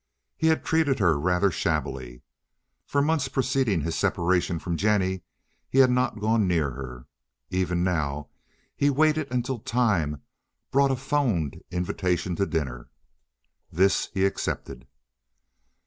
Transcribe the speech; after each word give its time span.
He 0.35 0.47
had 0.47 0.65
treated 0.65 0.97
her 0.97 1.19
rather 1.19 1.51
shabbily. 1.51 2.23
For 2.87 3.03
months 3.03 3.27
preceding 3.27 3.81
his 3.81 3.93
separation 3.95 4.57
from 4.57 4.75
Jennie 4.75 5.21
he 5.69 5.77
had 5.77 5.91
not 5.91 6.19
gone 6.19 6.47
near 6.47 6.71
her. 6.71 7.05
Even 7.51 7.83
now 7.83 8.29
he 8.75 8.89
waited 8.89 9.31
until 9.31 9.59
time 9.59 10.23
brought 10.71 10.89
a 10.89 10.95
'phoned 10.95 11.61
invitation 11.69 12.35
to 12.37 12.47
dinner. 12.47 12.89
This 13.71 14.09
he 14.11 14.25
accepted. 14.25 14.87